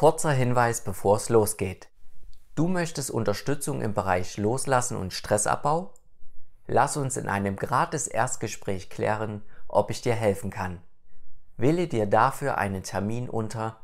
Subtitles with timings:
[0.00, 1.90] Kurzer Hinweis, bevor es losgeht.
[2.54, 5.92] Du möchtest Unterstützung im Bereich Loslassen und Stressabbau?
[6.66, 10.80] Lass uns in einem gratis Erstgespräch klären, ob ich dir helfen kann.
[11.58, 13.78] Wähle dir dafür einen Termin unter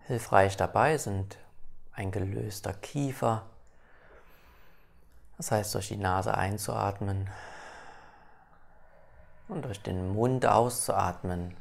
[0.05, 1.38] Hilfreich dabei sind
[1.94, 3.45] ein gelöster Kiefer,
[5.38, 7.30] das heißt durch die Nase einzuatmen
[9.47, 11.58] und durch den Mund auszuatmen.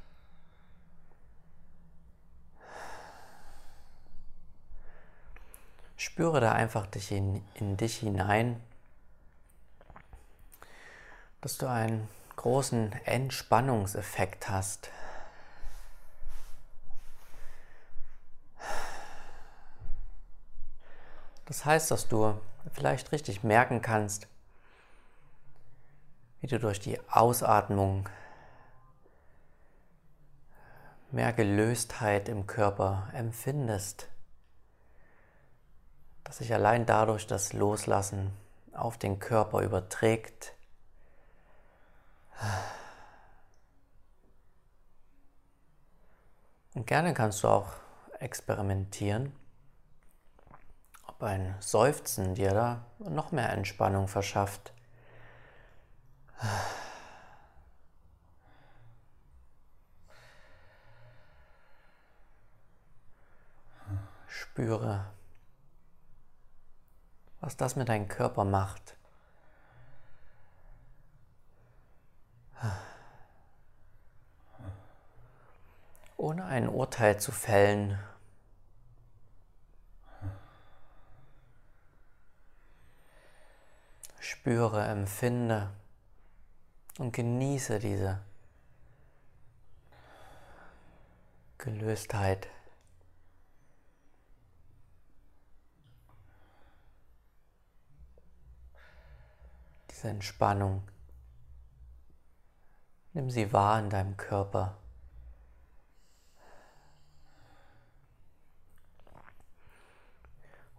[5.98, 8.62] Spüre da einfach dich in, in dich hinein,
[11.40, 14.90] dass du einen großen Entspannungseffekt hast.
[21.46, 22.40] Das heißt, dass du
[22.72, 24.28] vielleicht richtig merken kannst,
[26.40, 28.08] wie du durch die Ausatmung
[31.10, 34.06] mehr Gelöstheit im Körper empfindest,
[36.28, 38.34] dass sich allein dadurch das Loslassen
[38.74, 40.52] auf den Körper überträgt.
[46.74, 47.72] Und gerne kannst du auch
[48.18, 49.32] experimentieren,
[51.06, 54.74] ob ein Seufzen dir da noch mehr Entspannung verschafft.
[64.26, 65.06] Spüre,
[67.40, 68.96] was das mit deinem Körper macht.
[76.16, 77.98] Ohne ein Urteil zu fällen,
[84.18, 85.70] spüre, empfinde
[86.98, 88.20] und genieße diese
[91.58, 92.48] Gelöstheit.
[99.98, 100.84] Diese Entspannung.
[103.14, 104.76] Nimm sie wahr in deinem Körper.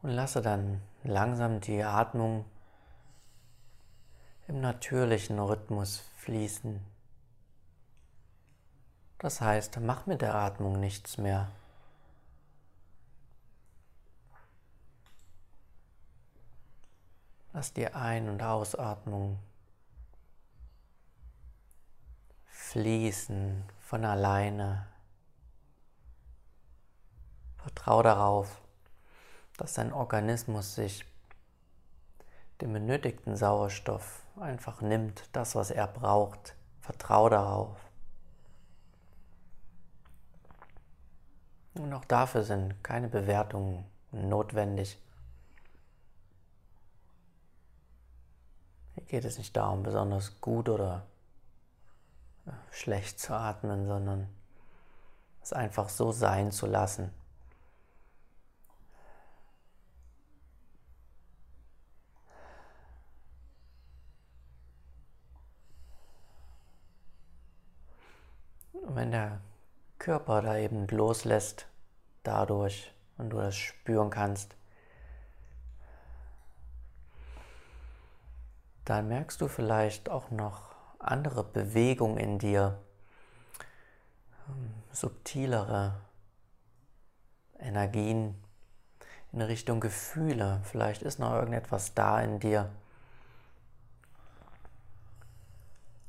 [0.02, 2.46] Und lasse dann langsam die Atmung
[4.48, 6.80] im natürlichen Rhythmus fließen.
[9.18, 11.52] Das heißt, mach mit der Atmung nichts mehr.
[17.54, 19.40] Lass die Ein- und Ausatmung
[22.46, 24.86] fließen von alleine.
[27.58, 28.62] Vertrau darauf,
[29.58, 31.06] dass dein Organismus sich
[32.62, 36.56] den benötigten Sauerstoff einfach nimmt, das, was er braucht.
[36.82, 37.78] Vertrau darauf.
[41.74, 45.00] Und auch dafür sind keine Bewertungen notwendig.
[49.08, 51.06] Geht es nicht darum, besonders gut oder
[52.72, 54.28] schlecht zu atmen, sondern
[55.42, 57.12] es einfach so sein zu lassen.
[68.74, 69.40] Und wenn der
[69.98, 71.68] Körper da eben loslässt,
[72.24, 74.56] dadurch und du das spüren kannst,
[78.90, 82.80] dann merkst du vielleicht auch noch andere Bewegungen in dir,
[84.48, 86.00] ähm, subtilere
[87.60, 88.36] Energien
[89.32, 90.62] in Richtung Gefühle.
[90.64, 92.70] Vielleicht ist noch irgendetwas da in dir,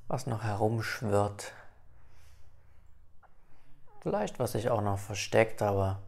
[0.08, 1.52] was noch herumschwirrt,
[4.00, 6.00] Vielleicht was sich auch noch versteckt, aber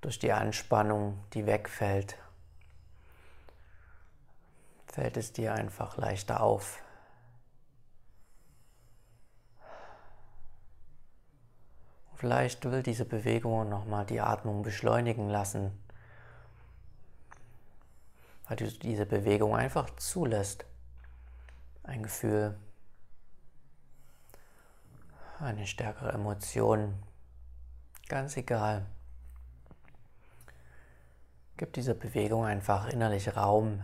[0.00, 2.18] durch die Anspannung, die wegfällt,
[4.96, 6.82] fällt es dir einfach leichter auf.
[12.14, 15.70] Vielleicht will diese Bewegung nochmal die Atmung beschleunigen lassen,
[18.48, 20.64] weil du diese Bewegung einfach zulässt.
[21.82, 22.56] Ein Gefühl
[25.38, 26.94] eine stärkere Emotion
[28.08, 28.86] Ganz egal.
[31.56, 33.82] Gib dieser Bewegung einfach innerlich Raum.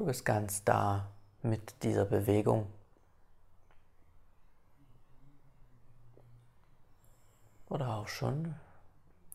[0.00, 1.10] Du bist ganz da
[1.42, 2.72] mit dieser Bewegung.
[7.68, 8.54] Oder auch schon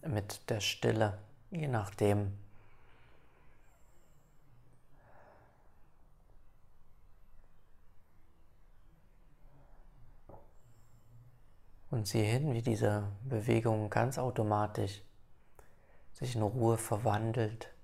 [0.02, 1.20] mit der Stille,
[1.52, 2.36] je nachdem.
[11.92, 15.04] Und sieh hin, wie diese Bewegung ganz automatisch
[16.14, 17.75] sich in Ruhe verwandelt.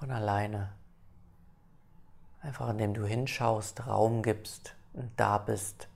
[0.00, 0.72] Von alleine.
[2.40, 5.90] Einfach indem du hinschaust, Raum gibst und da bist.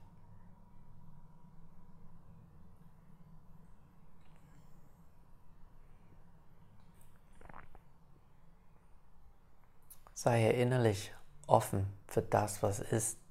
[10.13, 11.15] Sei innerlich
[11.47, 13.24] offen für das, was ist.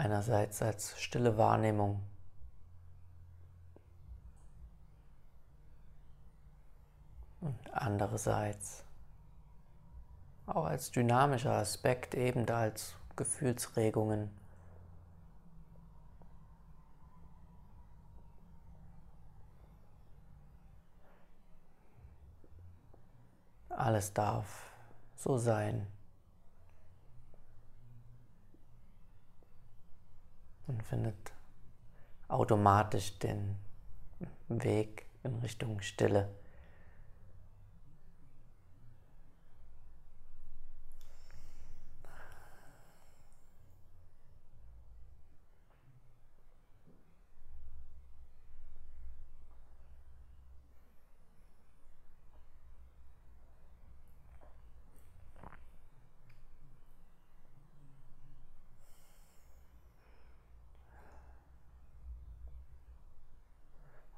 [0.00, 2.00] Einerseits als stille Wahrnehmung
[7.42, 8.82] und andererseits
[10.46, 14.30] auch als dynamischer Aspekt, eben als Gefühlsregungen.
[23.68, 24.72] Alles darf
[25.16, 25.86] so sein.
[30.70, 31.32] Und findet
[32.28, 33.56] automatisch den
[34.48, 36.28] Weg in Richtung Stille.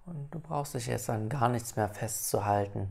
[0.04, 2.90] Und du brauchst dich jetzt an gar nichts mehr festzuhalten.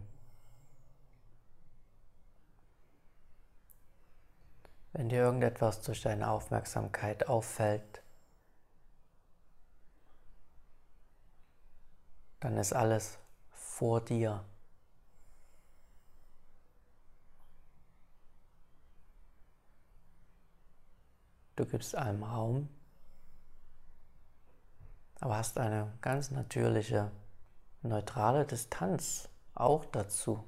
[4.93, 8.03] Wenn dir irgendetwas durch deine Aufmerksamkeit auffällt,
[12.39, 13.17] dann ist alles
[13.51, 14.45] vor dir.
[21.55, 22.69] Du gibst allem Raum
[25.21, 27.11] aber hast eine ganz natürliche,
[27.81, 30.43] neutrale Distanz auch dazu.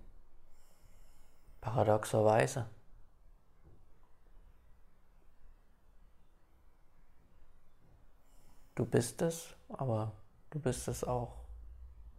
[1.62, 2.70] Paradoxerweise.
[8.76, 10.14] Du bist es, aber
[10.50, 11.46] du bist es auch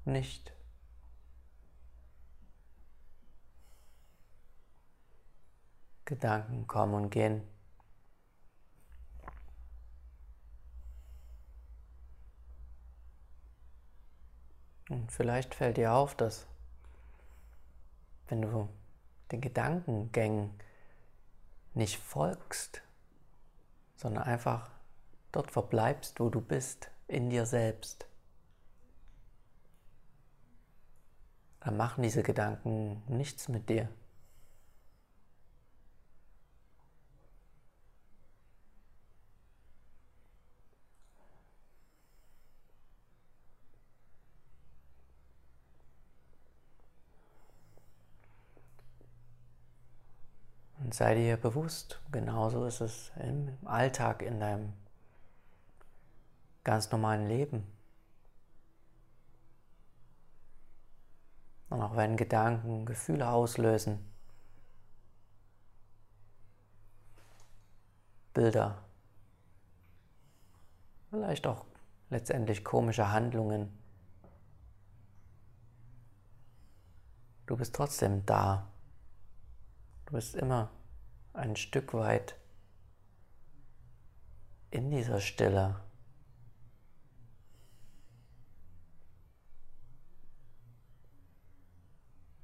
[0.04, 0.52] nicht.
[6.04, 7.42] Gedanken kommen und gehen.
[15.04, 16.46] Und vielleicht fällt dir auf, dass
[18.28, 18.70] wenn du
[19.32, 20.58] den Gedankengängen
[21.74, 22.80] nicht folgst,
[23.96, 24.70] sondern einfach
[25.30, 28.06] dort verbleibst, wo du bist, in dir selbst,
[31.60, 33.90] dann machen diese Gedanken nichts mit dir.
[50.94, 54.72] Sei dir bewusst, genauso ist es im Alltag, in deinem
[56.62, 57.66] ganz normalen Leben.
[61.68, 63.98] Und auch wenn Gedanken Gefühle auslösen,
[68.32, 68.84] Bilder,
[71.10, 71.64] vielleicht auch
[72.10, 73.76] letztendlich komische Handlungen,
[77.46, 78.68] du bist trotzdem da.
[80.06, 80.70] Du bist immer
[81.34, 82.36] ein Stück weit
[84.70, 85.80] in dieser Stille.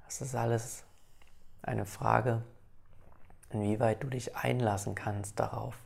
[0.04, 0.84] Das ist alles
[1.62, 2.44] eine Frage,
[3.50, 5.78] inwieweit du dich einlassen kannst darauf.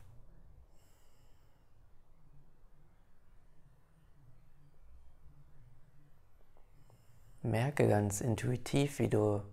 [7.43, 9.43] Merke ganz intuitiv, wie du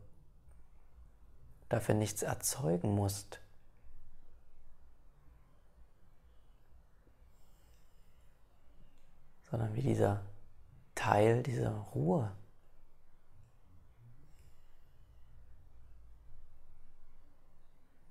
[1.72, 3.38] dafür nichts erzeugen musst.
[9.50, 10.24] sondern wie dieser
[10.94, 12.32] Teil dieser Ruhe.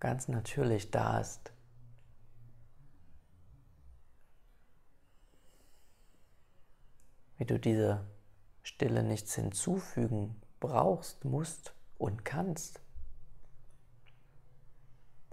[0.01, 1.53] ganz natürlich da ist.
[7.37, 8.05] Wie du diese
[8.61, 12.81] Stille nichts hinzufügen brauchst, musst und kannst.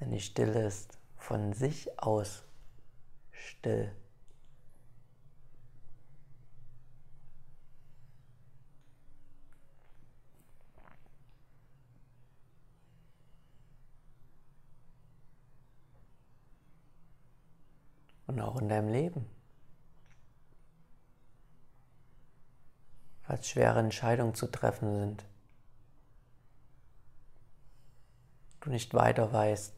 [0.01, 2.45] Denn die Stille ist von sich aus
[3.31, 3.93] still.
[18.29, 19.27] und auch in deinem Leben.
[23.23, 25.25] Falls schwere Entscheidungen zu treffen sind,
[28.61, 29.78] du nicht weiter weißt,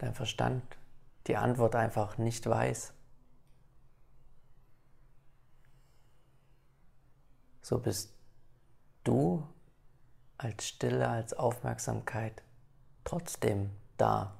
[0.00, 0.62] dein Verstand
[1.26, 2.94] die Antwort einfach nicht weiß,
[7.60, 8.14] so bist
[9.04, 9.46] du
[10.38, 12.42] als Stille, als Aufmerksamkeit
[13.04, 14.36] trotzdem da.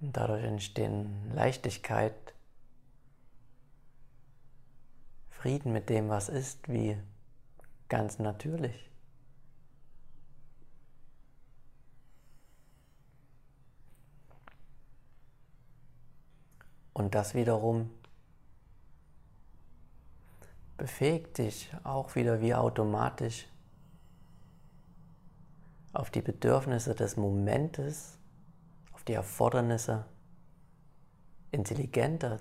[0.00, 2.33] Und dadurch entstehen Leichtigkeit,
[5.44, 6.96] Frieden mit dem, was ist, wie
[7.90, 8.90] ganz natürlich.
[16.94, 17.90] Und das wiederum
[20.78, 23.46] befähigt dich auch wieder wie automatisch
[25.92, 28.16] auf die Bedürfnisse des Momentes
[29.04, 30.06] die Erfordernisse
[31.50, 32.40] intelligenter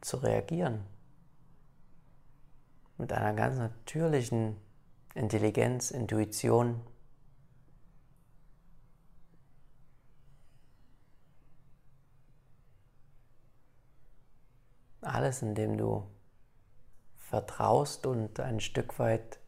[0.00, 0.91] zu reagieren.
[2.98, 4.56] Mit einer ganz natürlichen
[5.14, 6.80] Intelligenz, Intuition.
[15.00, 16.06] Alles, indem du
[17.16, 19.40] vertraust und ein Stück weit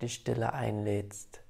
[0.00, 1.42] die Stille einlädst.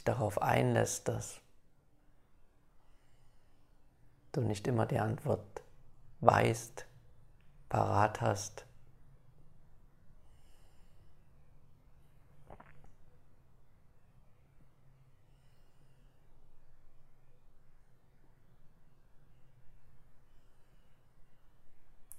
[0.00, 1.40] Dich darauf einlässt, dass
[4.32, 5.62] du nicht immer die Antwort
[6.20, 6.86] weißt,
[7.68, 8.64] parat hast.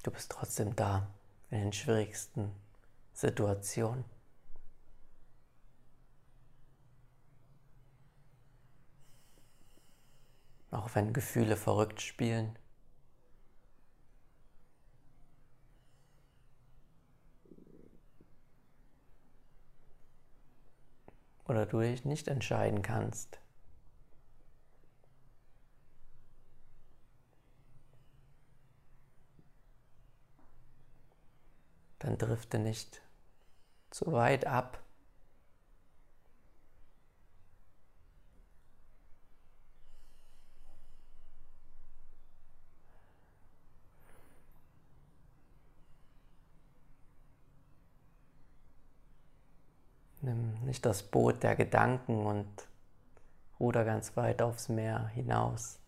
[0.03, 1.07] Du bist trotzdem da
[1.49, 2.51] in den schwierigsten
[3.13, 4.03] Situationen.
[10.71, 12.57] Auch wenn Gefühle verrückt spielen.
[21.45, 23.41] Oder du dich nicht entscheiden kannst.
[31.99, 33.01] Dann drifte nicht
[33.89, 34.81] zu weit ab.
[50.71, 52.47] Nicht das Boot der Gedanken und
[53.59, 55.79] ruder ganz weit aufs Meer hinaus.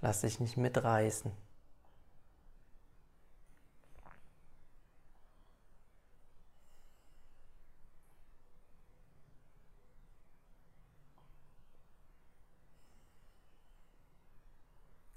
[0.00, 1.30] Lass dich nicht mitreißen.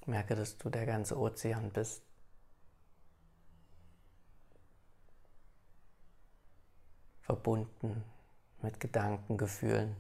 [0.06, 2.04] Merke, dass du der ganze Ozean bist.
[7.28, 8.06] Verbunden
[8.62, 9.98] mit Gedanken, Gefühlen.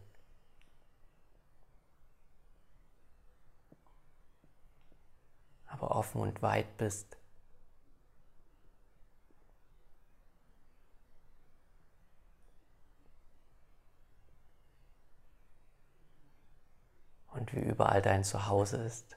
[5.65, 7.17] Aber offen und weit bist.
[17.33, 19.16] Und wie überall dein Zuhause ist.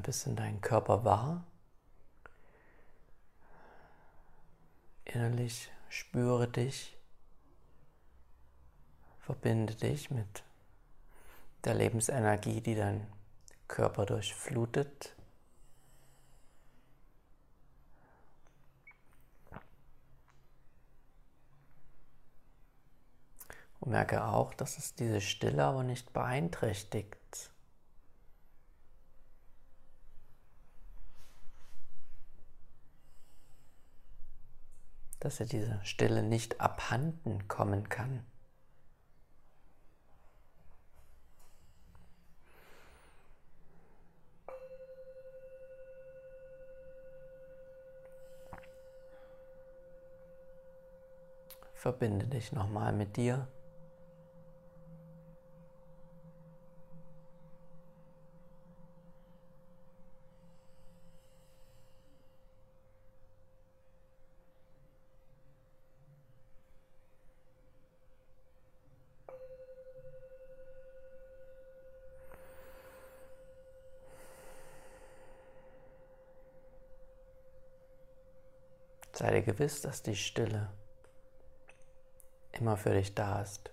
[0.00, 1.44] Ein bisschen deinen Körper wahr.
[5.04, 6.96] Innerlich spüre dich,
[9.18, 10.42] verbinde dich mit
[11.64, 13.06] der Lebensenergie, die dein
[13.68, 15.14] Körper durchflutet.
[23.80, 27.19] Und merke auch, dass es diese Stille aber nicht beeinträchtigt.
[35.20, 38.24] Dass er diese Stille nicht abhanden kommen kann.
[51.74, 53.46] Verbinde dich nochmal mit dir.
[79.20, 80.70] Sei dir gewiss, dass die Stille
[82.52, 83.70] immer für dich da ist.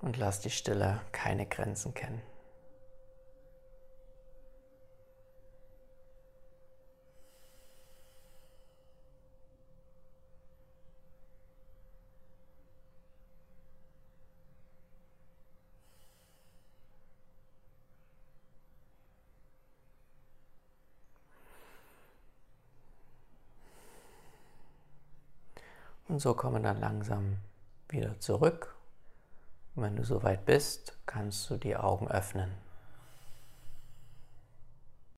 [0.00, 2.37] Und lass die Stille keine Grenzen kennen.
[26.18, 27.36] Und so kommen dann langsam
[27.88, 28.74] wieder zurück.
[29.76, 32.50] Und wenn du soweit bist, kannst du die Augen öffnen.